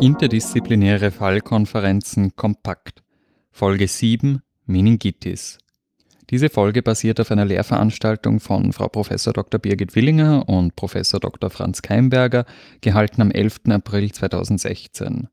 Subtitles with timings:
[0.00, 3.04] Interdisziplinäre Fallkonferenzen kompakt.
[3.52, 5.58] Folge 7 Meningitis.
[6.30, 9.08] Diese Folge basiert auf einer Lehrveranstaltung von Frau Prof.
[9.08, 9.60] Dr.
[9.60, 10.94] Birgit Willinger und Prof.
[10.94, 11.48] Dr.
[11.48, 12.44] Franz Keimberger,
[12.80, 13.60] gehalten am 11.
[13.68, 15.28] April 2016.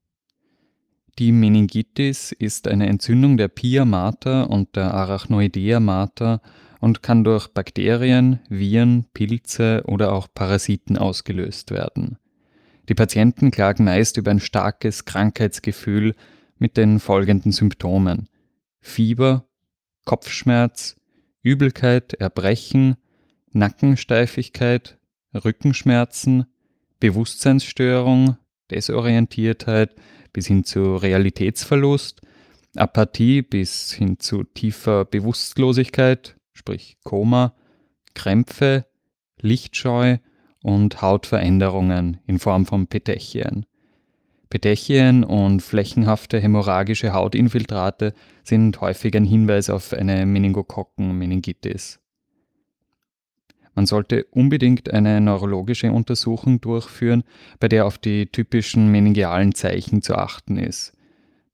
[1.17, 6.43] Die Meningitis ist eine Entzündung der Pia mater und der Arachnoidea mater
[6.79, 12.19] und kann durch Bakterien, Viren, Pilze oder auch Parasiten ausgelöst werden.
[12.89, 16.15] Die Patienten klagen meist über ein starkes Krankheitsgefühl
[16.57, 18.29] mit den folgenden Symptomen.
[18.79, 19.47] Fieber,
[20.05, 20.95] Kopfschmerz,
[21.43, 22.95] Übelkeit, Erbrechen,
[23.51, 24.97] Nackensteifigkeit,
[25.33, 26.45] Rückenschmerzen,
[26.99, 28.37] Bewusstseinsstörung,
[28.71, 29.95] Desorientiertheit
[30.31, 32.21] bis hin zu Realitätsverlust,
[32.75, 37.55] Apathie bis hin zu tiefer Bewusstlosigkeit, sprich Koma,
[38.13, 38.85] Krämpfe,
[39.39, 40.17] Lichtscheu
[40.67, 43.65] und Hautveränderungen in Form von Petechien.
[44.49, 51.99] Petechien und flächenhafte hämorrhagische Hautinfiltrate sind häufig ein Hinweis auf eine Meningokokken-Meningitis.
[53.75, 57.23] Man sollte unbedingt eine neurologische Untersuchung durchführen,
[57.61, 60.91] bei der auf die typischen meningealen Zeichen zu achten ist.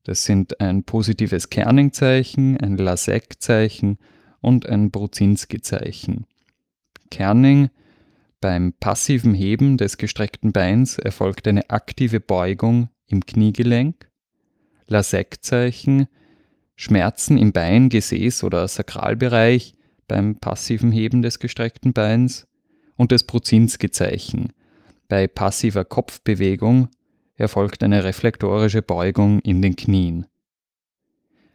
[0.05, 3.99] Das sind ein positives Kerning-Zeichen, ein Lasek-Zeichen
[4.41, 6.25] und ein Bruzinski-Zeichen.
[7.11, 7.69] Kerning
[8.43, 14.11] beim passiven Heben des gestreckten Beins erfolgt eine aktive Beugung im Kniegelenk.
[14.87, 16.07] Lasek-Zeichen
[16.75, 19.75] Schmerzen im Bein, Gesäß oder Sakralbereich
[20.09, 22.45] beim passiven Heben des gestreckten Beins
[22.97, 24.51] und das Bruzinski-Zeichen.
[25.07, 26.89] Bei passiver Kopfbewegung
[27.35, 30.25] erfolgt eine reflektorische Beugung in den Knien.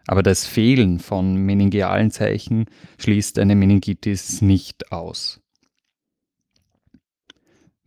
[0.07, 2.65] Aber das Fehlen von meningealen Zeichen
[2.97, 5.43] schließt eine Meningitis nicht aus.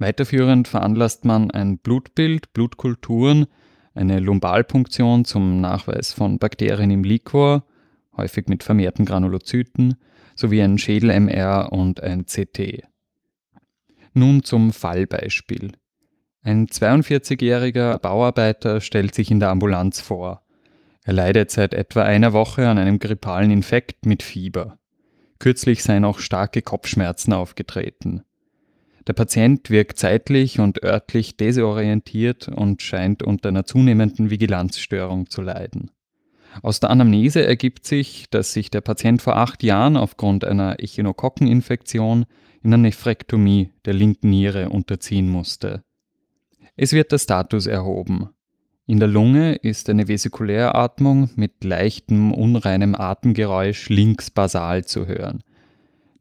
[0.01, 3.45] Weiterführend veranlasst man ein Blutbild, Blutkulturen,
[3.93, 7.67] eine Lumbalpunktion zum Nachweis von Bakterien im Liquor,
[8.17, 9.93] häufig mit vermehrten Granulozyten,
[10.35, 12.81] sowie ein Schädel-MR und ein CT.
[14.15, 15.73] Nun zum Fallbeispiel.
[16.41, 20.41] Ein 42-jähriger Bauarbeiter stellt sich in der Ambulanz vor.
[21.03, 24.79] Er leidet seit etwa einer Woche an einem grippalen Infekt mit Fieber.
[25.37, 28.23] Kürzlich seien auch starke Kopfschmerzen aufgetreten.
[29.07, 35.91] Der Patient wirkt zeitlich und örtlich desorientiert und scheint unter einer zunehmenden Vigilanzstörung zu leiden.
[36.61, 42.25] Aus der Anamnese ergibt sich, dass sich der Patient vor acht Jahren aufgrund einer Echinokokkeninfektion
[42.61, 45.83] in einer Nephrektomie der linken Niere unterziehen musste.
[46.75, 48.29] Es wird der Status erhoben.
[48.85, 55.43] In der Lunge ist eine Vesikuläratmung mit leichtem, unreinem Atemgeräusch links basal zu hören.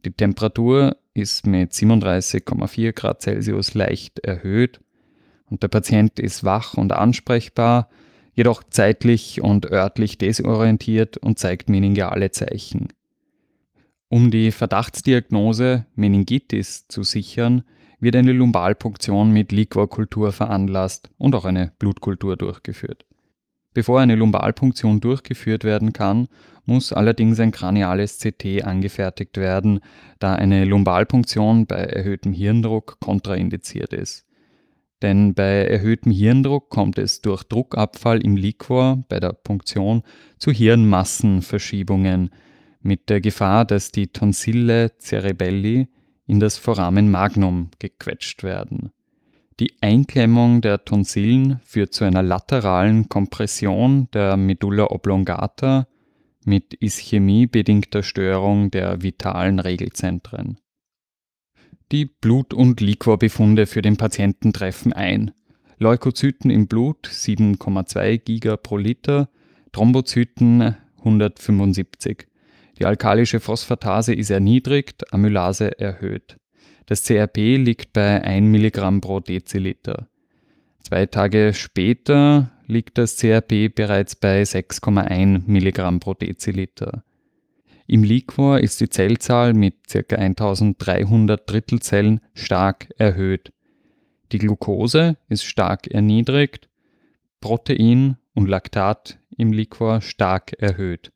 [0.04, 4.80] Die Temperatur ist mit 37,4 Grad Celsius leicht erhöht
[5.46, 7.88] und der Patient ist wach und ansprechbar,
[8.34, 12.88] jedoch zeitlich und örtlich desorientiert und zeigt meningeale Zeichen.
[14.08, 17.62] Um die Verdachtsdiagnose Meningitis zu sichern,
[18.00, 23.04] wird eine Lumbalpunktion mit Liquorkultur veranlasst und auch eine Blutkultur durchgeführt.
[23.72, 26.28] Bevor eine Lumbalpunktion durchgeführt werden kann,
[26.64, 29.80] muss allerdings ein kraniales CT angefertigt werden,
[30.18, 34.26] da eine Lumbalpunktion bei erhöhtem Hirndruck kontraindiziert ist.
[35.02, 40.02] Denn bei erhöhtem Hirndruck kommt es durch Druckabfall im Liquor bei der Punktion
[40.38, 42.30] zu Hirnmassenverschiebungen
[42.82, 45.88] mit der Gefahr, dass die Tonsille cerebelli
[46.26, 48.92] in das Foramen magnum gequetscht werden.
[49.60, 55.86] Die Einklemmung der Tonsillen führt zu einer lateralen Kompression der Medulla oblongata
[56.46, 60.56] mit Ischämie-bedingter Störung der vitalen Regelzentren.
[61.92, 65.32] Die Blut- und Liquorbefunde für den Patienten treffen ein.
[65.76, 69.28] Leukozyten im Blut 7,2 Giga pro Liter,
[69.72, 72.28] Thrombozyten 175.
[72.78, 76.39] Die alkalische Phosphatase ist erniedrigt, Amylase erhöht.
[76.90, 80.08] Das CRP liegt bei 1 Milligramm pro Deziliter.
[80.80, 87.04] Zwei Tage später liegt das CRP bereits bei 6,1 Milligramm pro Deziliter.
[87.86, 90.16] Im Liquor ist die Zellzahl mit ca.
[90.16, 93.52] 1300 Drittelzellen stark erhöht.
[94.32, 96.68] Die Glucose ist stark erniedrigt,
[97.40, 101.12] Protein und Laktat im Liquor stark erhöht.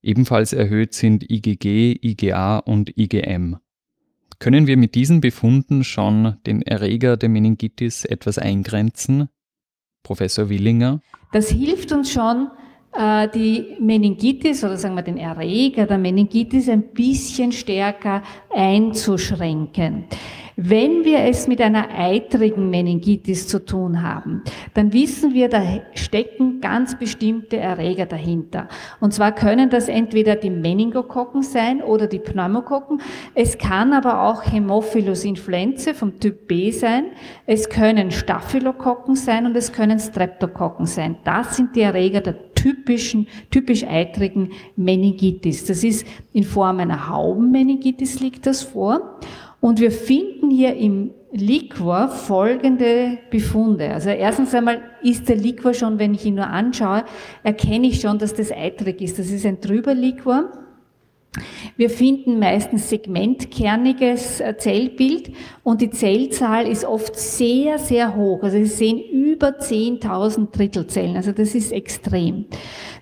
[0.00, 3.58] Ebenfalls erhöht sind IgG, IgA und IgM.
[4.38, 9.28] Können wir mit diesen Befunden schon den Erreger der Meningitis etwas eingrenzen?
[10.02, 11.00] Professor Willinger?
[11.32, 12.48] Das hilft uns schon,
[13.34, 18.22] die Meningitis oder sagen wir den Erreger der Meningitis ein bisschen stärker
[18.54, 20.04] einzuschränken.
[20.56, 24.44] Wenn wir es mit einer eitrigen Meningitis zu tun haben,
[24.74, 25.60] dann wissen wir, da
[25.94, 28.68] stecken ganz bestimmte Erreger dahinter.
[29.00, 33.02] Und zwar können das entweder die Meningokokken sein oder die Pneumokokken.
[33.34, 37.06] Es kann aber auch Hämophilus influenzae vom Typ B sein.
[37.46, 41.16] Es können Staphylokokken sein und es können Streptokokken sein.
[41.24, 45.66] Das sind die Erreger der typischen, typisch eitrigen Meningitis.
[45.66, 49.20] Das ist in Form einer Haubenmeningitis liegt das vor.
[49.60, 53.90] Und wir finden hier im Liquor folgende Befunde.
[53.90, 57.04] Also erstens einmal ist der Liquor schon, wenn ich ihn nur anschaue,
[57.42, 59.18] erkenne ich schon, dass das eitrig ist.
[59.18, 60.50] Das ist ein trüber Liquor.
[61.76, 65.32] Wir finden meistens segmentkerniges äh, Zellbild
[65.62, 68.42] und die Zellzahl ist oft sehr, sehr hoch.
[68.42, 71.16] Also Sie sehen über 10.000 Drittelzellen.
[71.16, 72.46] Also das ist extrem.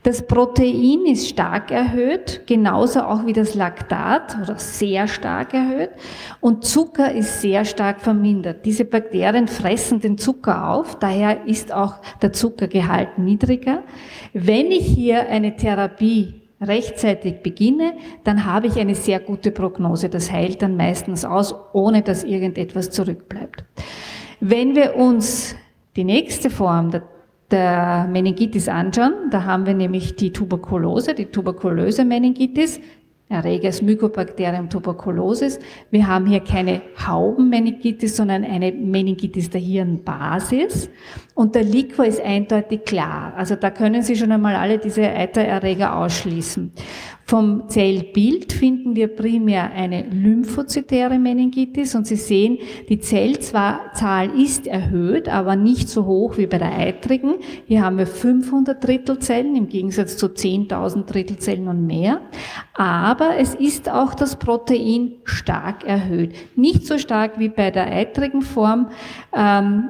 [0.04, 5.90] Das Protein ist stark erhöht, genauso auch wie das Laktat oder sehr stark erhöht.
[6.40, 8.64] Und Zucker ist sehr stark vermindert.
[8.64, 13.84] Diese Bakterien fressen den Zucker auf, daher ist auch der Zuckergehalt niedriger.
[14.32, 17.94] Wenn ich hier eine Therapie rechtzeitig beginne,
[18.24, 20.08] dann habe ich eine sehr gute Prognose.
[20.08, 23.64] Das heilt dann meistens aus, ohne dass irgendetwas zurückbleibt.
[24.40, 25.56] Wenn wir uns
[25.96, 27.02] die nächste Form der,
[27.50, 32.80] der Meningitis anschauen, da haben wir nämlich die Tuberkulose, die tuberkulöse Meningitis,
[33.32, 35.58] Erreger ist Mycobacterium tuberculosis.
[35.90, 40.90] Wir haben hier keine Haubenmeningitis, sondern eine Meningitis der Hirnbasis.
[41.34, 43.32] Und der Liquor ist eindeutig klar.
[43.36, 46.72] Also da können Sie schon einmal alle diese Eitererreger ausschließen.
[47.24, 52.58] Vom Zellbild finden wir primär eine lymphozytäre Meningitis und Sie sehen,
[52.88, 57.36] die Zellzahl ist erhöht, aber nicht so hoch wie bei der eitrigen.
[57.66, 62.20] Hier haben wir 500 Drittelzellen im Gegensatz zu 10.000 Drittelzellen und mehr.
[62.74, 66.34] Aber es ist auch das Protein stark erhöht.
[66.56, 68.90] Nicht so stark wie bei der eitrigen Form.
[69.34, 69.88] Ähm,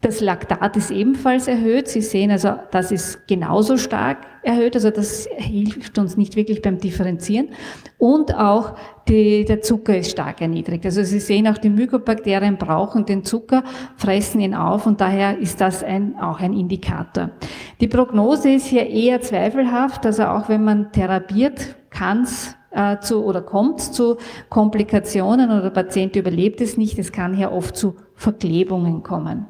[0.00, 1.88] das Laktat ist ebenfalls erhöht.
[1.88, 4.74] Sie sehen also, das ist genauso stark erhöht.
[4.74, 7.50] Also das hilft uns nicht wirklich beim Differenzieren.
[7.98, 8.74] Und auch
[9.08, 10.84] die, der Zucker ist stark erniedrigt.
[10.84, 13.64] Also Sie sehen auch, die Mykobakterien brauchen den Zucker,
[13.96, 17.30] fressen ihn auf und daher ist das ein, auch ein Indikator.
[17.80, 20.06] Die Prognose ist hier eher zweifelhaft.
[20.06, 24.16] Also auch wenn man therapiert, kann es äh, zu oder kommt zu
[24.48, 26.98] Komplikationen oder der Patient überlebt es nicht.
[26.98, 29.46] Es kann hier oft zu Verklebungen kommen.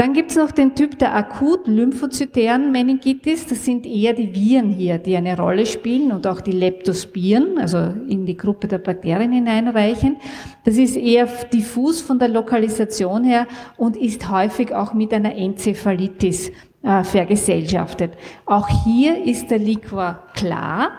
[0.00, 3.46] Dann gibt es noch den Typ der akut lymphozytären Meningitis.
[3.46, 7.76] Das sind eher die Viren hier, die eine Rolle spielen und auch die Leptospiren, also
[8.08, 10.16] in die Gruppe der Bakterien hineinreichen.
[10.64, 16.50] Das ist eher diffus von der Lokalisation her und ist häufig auch mit einer Enzephalitis
[16.82, 18.14] äh, vergesellschaftet.
[18.46, 20.92] Auch hier ist der Liquor klar.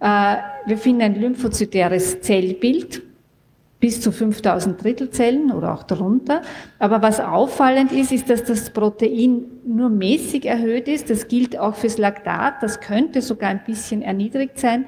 [0.00, 0.36] Äh,
[0.66, 3.07] wir finden ein lymphozytäres Zellbild
[3.80, 6.42] bis zu 5000 Drittelzellen oder auch darunter.
[6.78, 11.10] Aber was auffallend ist, ist, dass das Protein nur mäßig erhöht ist.
[11.10, 12.62] Das gilt auch fürs Laktat.
[12.62, 14.86] Das könnte sogar ein bisschen erniedrigt sein.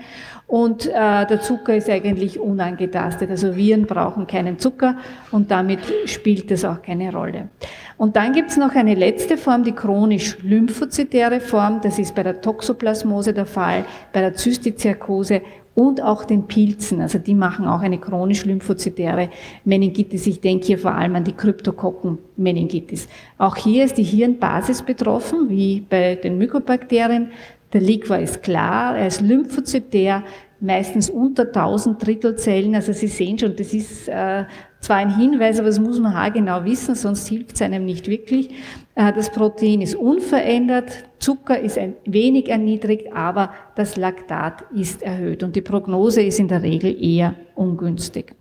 [0.50, 3.30] Und äh, der Zucker ist eigentlich unangetastet.
[3.30, 4.96] Also Viren brauchen keinen Zucker
[5.30, 7.50] und damit spielt das auch keine Rolle.
[7.96, 11.80] Und dann gibt es noch eine letzte Form, die chronisch lymphozytäre Form.
[11.82, 15.42] Das ist bei der Toxoplasmose der Fall, bei der Zystizirkose
[15.74, 17.00] und auch den Pilzen.
[17.00, 19.30] Also die machen auch eine chronisch lymphozytäre
[19.64, 20.26] Meningitis.
[20.26, 23.08] Ich denke hier vor allem an die Kryptokokken-Meningitis.
[23.38, 27.30] Auch hier ist die Hirnbasis betroffen, wie bei den Mykobakterien.
[27.72, 30.24] Der Liquor ist klar, er ist lymphozytär,
[30.58, 32.74] meistens unter 1000 Drittelzellen.
[32.74, 34.44] Also Sie sehen schon, das ist äh,
[34.80, 38.50] zwar ein Hinweis, aber das muss man haargenau wissen, sonst hilft es einem nicht wirklich.
[38.96, 45.42] Äh, das Protein ist unverändert, Zucker ist ein wenig erniedrigt, aber das Laktat ist erhöht
[45.42, 48.34] und die Prognose ist in der Regel eher ungünstig.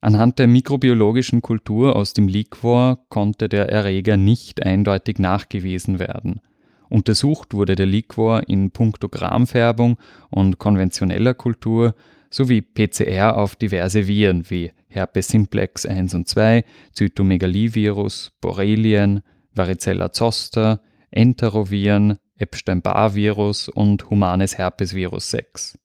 [0.00, 6.40] Anhand der mikrobiologischen Kultur aus dem Liquor konnte der Erreger nicht eindeutig nachgewiesen werden.
[6.88, 9.96] Untersucht wurde der Liquor in puncto Gramfärbung
[10.30, 11.96] und konventioneller Kultur
[12.30, 19.22] sowie PCR auf diverse Viren wie Herpes simplex 1 und 2, Zytomegalivirus, Borrelien,
[19.52, 20.80] Varicella zoster,
[21.16, 25.78] Enteroviren, Epstein-Barr-Virus und humanes Herpesvirus 6.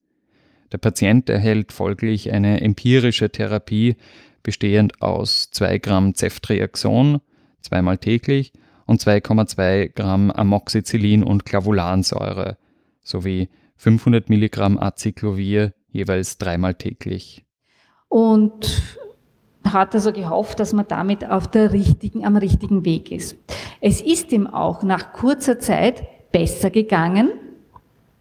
[0.71, 3.95] Der Patient erhält folglich eine empirische Therapie
[4.43, 7.21] bestehend aus 2 Gramm Ceftriaxon
[7.61, 8.53] zweimal täglich
[8.85, 12.57] und 2,2 Gramm Amoxicillin und Clavulansäure
[13.01, 17.45] sowie 500 Milligramm Acyclovir jeweils dreimal täglich.
[18.09, 18.97] Und
[19.69, 23.37] hat also gehofft, dass man damit auf der richtigen, am richtigen Weg ist.
[23.79, 27.31] Es ist ihm auch nach kurzer Zeit besser gegangen.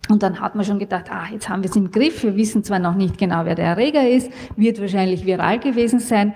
[0.09, 2.25] Und dann hat man schon gedacht, ah, jetzt haben wir es im Griff.
[2.25, 6.35] Wir wissen zwar noch nicht genau, wer der Erreger ist, wird wahrscheinlich viral gewesen sein.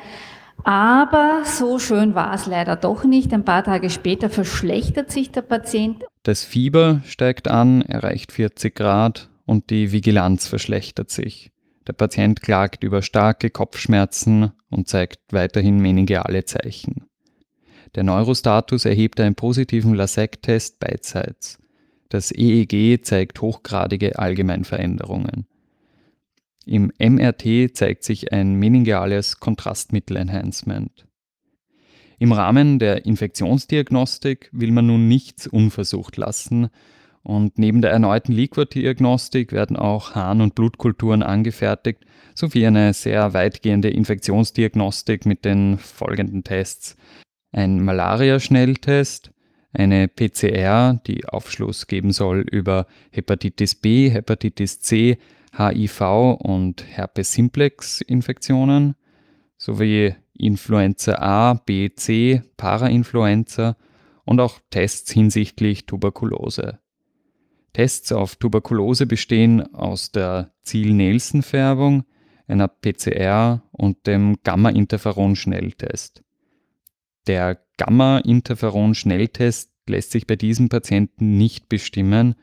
[0.63, 3.33] Aber so schön war es leider doch nicht.
[3.35, 6.05] Ein paar Tage später verschlechtert sich der Patient.
[6.23, 11.51] Das Fieber steigt an, erreicht 40 Grad und die Vigilanz verschlechtert sich.
[11.87, 17.05] Der Patient klagt über starke Kopfschmerzen und zeigt weiterhin meningeale Zeichen.
[17.95, 21.59] Der Neurostatus erhebt einen positiven LASEC-Test beidseits.
[22.09, 25.47] Das EEG zeigt hochgradige Allgemeinveränderungen.
[26.67, 31.07] Im MRT zeigt sich ein meningeales Kontrastmittel-Enhancement.
[32.19, 36.71] Im Rahmen der Infektionsdiagnostik will man nun nichts unversucht lassen
[37.25, 42.05] und neben der erneuten Liquor-Diagnostik werden auch Harn- und Blutkulturen angefertigt,
[42.35, 46.97] sowie eine sehr weitgehende Infektionsdiagnostik mit den folgenden Tests.
[47.51, 49.31] Ein Malaria-Schnelltest,
[49.73, 55.17] eine PCR, die Aufschluss geben soll über Hepatitis B, Hepatitis C,
[55.57, 58.97] HIV und Herpes simplex Infektionen,
[59.57, 63.79] sowie Influenza A, B, C, Parainfluenza
[64.27, 66.81] und auch Tests hinsichtlich Tuberkulose.
[67.75, 72.05] Tests auf Tuberkulose bestehen aus der Ziel-Nielsen-Färbung,
[72.47, 76.23] einer PCR und dem Gamma-Interferon-Schnelltest.
[77.27, 82.37] Der Gamma-Interferon-Schnelltest lässt sich bei diesen Patienten nicht bestimmen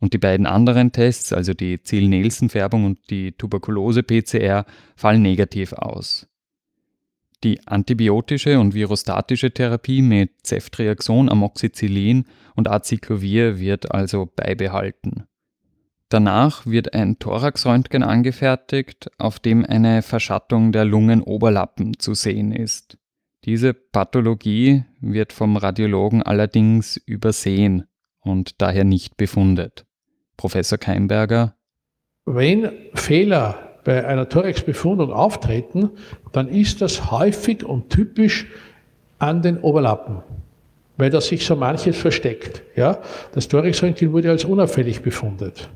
[0.00, 4.64] und die beiden anderen Tests, also die Ziel-Nielsen-Färbung und die Tuberkulose-PCR,
[4.96, 6.26] fallen negativ aus.
[7.44, 15.24] Die antibiotische und virostatische Therapie mit Ceftriaxon, Amoxicillin und Acyclovir wird also beibehalten.
[16.08, 22.98] Danach wird ein Thoraxröntgen angefertigt, auf dem eine Verschattung der Lungenoberlappen zu sehen ist.
[23.44, 27.84] Diese Pathologie wird vom Radiologen allerdings übersehen
[28.20, 29.84] und daher nicht befundet.
[30.36, 31.56] Professor Keimberger
[32.24, 35.90] Wenn Fehler bei einer Thoraxbefundung auftreten,
[36.32, 38.46] dann ist das häufig und typisch
[39.18, 40.22] an den Oberlappen,
[40.96, 42.62] weil da sich so manches versteckt.
[42.76, 42.98] Ja?
[43.32, 45.68] Das Thoraxröntgen wurde als unauffällig befundet.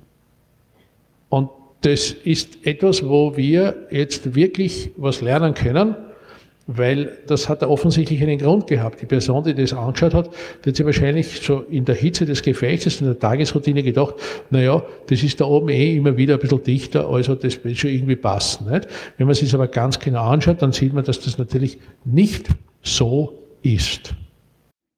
[1.28, 1.50] Und
[1.82, 5.96] das ist etwas, wo wir jetzt wirklich was lernen können,
[6.66, 9.00] weil das hat offensichtlich einen Grund gehabt.
[9.00, 10.30] Die Person, die das angeschaut hat,
[10.66, 14.14] hat sich wahrscheinlich so in der Hitze des Gefechts, in der Tagesroutine gedacht,
[14.50, 17.90] naja, das ist da oben eh immer wieder ein bisschen dichter, also das wird schon
[17.90, 18.70] irgendwie passen.
[18.70, 18.88] Nicht?
[19.16, 22.48] Wenn man sich aber ganz genau anschaut, dann sieht man, dass das natürlich nicht
[22.82, 24.14] so ist.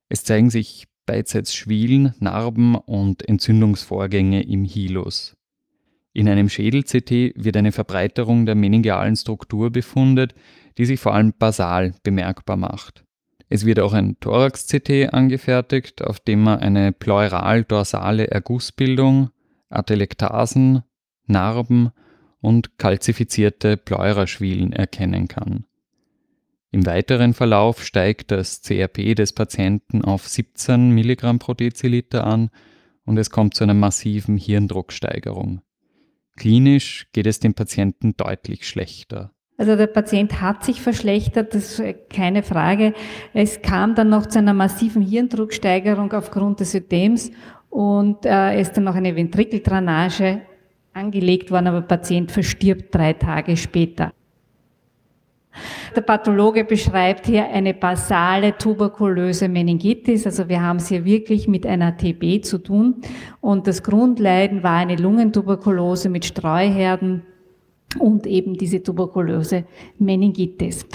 [0.08, 5.34] Es zeigen sich beidseits Schwielen, Narben und Entzündungsvorgänge im Hilus.
[6.14, 10.34] In einem Schädel-CT wird eine Verbreiterung der meningealen Struktur befundet,
[10.78, 13.04] die sich vor allem basal bemerkbar macht.
[13.50, 19.30] Es wird auch ein Thorax-CT angefertigt, auf dem man eine pleural-dorsale Ergussbildung,
[19.70, 20.82] Atelektasen,
[21.26, 21.90] Narben
[22.40, 25.64] und kalzifizierte Pleuraschwielen erkennen kann.
[26.70, 32.50] Im weiteren Verlauf steigt das CRP des Patienten auf 17 Milligramm pro Deziliter an
[33.04, 35.62] und es kommt zu einer massiven Hirndrucksteigerung.
[36.36, 39.32] Klinisch geht es dem Patienten deutlich schlechter.
[39.58, 42.94] Also der Patient hat sich verschlechtert, das ist keine Frage.
[43.34, 47.32] Es kam dann noch zu einer massiven Hirndrucksteigerung aufgrund des Ödems
[47.68, 50.42] und äh, ist dann noch eine Ventrikeldrainage
[50.92, 54.12] angelegt worden, aber der Patient verstirbt drei Tage später.
[55.96, 60.24] Der Pathologe beschreibt hier eine basale tuberkulöse Meningitis.
[60.24, 63.02] Also wir haben es hier wirklich mit einer TB zu tun.
[63.40, 67.22] Und das Grundleiden war eine Lungentuberkulose mit Streuherden
[67.98, 69.64] und eben diese tuberkulöse
[69.98, 70.86] Meningitis.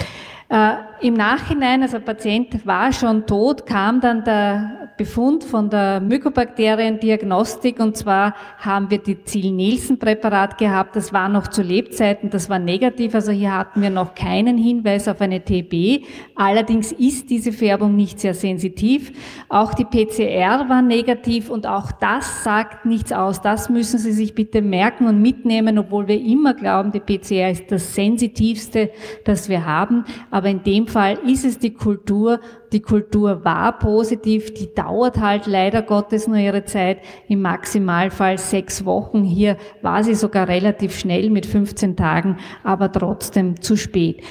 [0.48, 6.00] Äh, Im Nachhinein, also der Patient war schon tot, kam dann der Befund von der
[6.00, 12.58] Mykobakteriendiagnostik und zwar haben wir die Ziel-Nielsen-Präparat gehabt, das war noch zu Lebzeiten, das war
[12.58, 16.04] negativ, also hier hatten wir noch keinen Hinweis auf eine TB.
[16.36, 19.12] Allerdings ist diese Färbung nicht sehr sensitiv.
[19.48, 23.40] Auch die PCR war negativ und auch das sagt nichts aus.
[23.40, 27.70] Das müssen Sie sich bitte merken und mitnehmen, obwohl wir immer glauben, die PCR ist
[27.70, 28.90] das sensitivste,
[29.24, 30.04] das wir haben.
[30.30, 32.40] Aber in dem Fall ist es die Kultur.
[32.74, 36.98] Die Kultur war positiv, die dauert halt leider Gottes nur ihre Zeit.
[37.28, 39.22] Im Maximalfall sechs Wochen.
[39.22, 44.24] Hier war sie sogar relativ schnell mit 15 Tagen, aber trotzdem zu spät.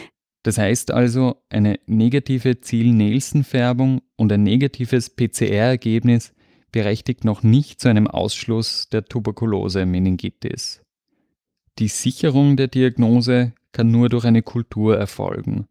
[0.43, 6.33] Das heißt also, eine negative Ziel-Nielsen-Färbung und ein negatives PCR-Ergebnis
[6.73, 10.81] berechtigt noch nicht zu einem Ausschluss der Tuberkulose-Meningitis.
[11.79, 15.69] Die Sicherung der Diagnose kann nur durch eine Kultur erfolgen.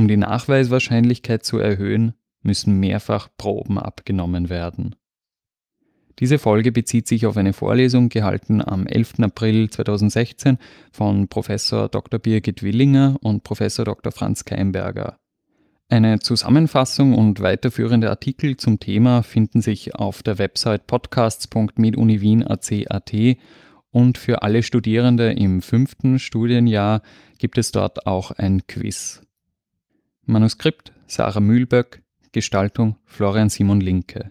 [0.00, 4.96] Um die Nachweiswahrscheinlichkeit zu erhöhen, müssen mehrfach Proben abgenommen werden.
[6.18, 9.20] Diese Folge bezieht sich auf eine Vorlesung gehalten am 11.
[9.20, 10.56] April 2016
[10.90, 12.18] von Professor Dr.
[12.18, 14.10] Birgit Willinger und Professor Dr.
[14.10, 15.18] Franz Keimberger.
[15.90, 23.12] Eine Zusammenfassung und weiterführende Artikel zum Thema finden sich auf der Website podcasts.meduniwien.at
[23.90, 27.02] und für alle Studierende im fünften Studienjahr
[27.36, 29.20] gibt es dort auch ein Quiz.
[30.30, 34.28] Manuskript Sarah Mühlböck, Gestaltung Florian Simon Linke